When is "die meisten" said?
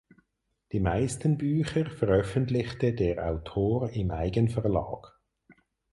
0.71-1.37